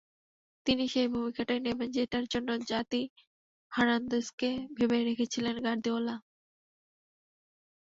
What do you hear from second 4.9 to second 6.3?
রেখেছিলেন গার্দিওলা।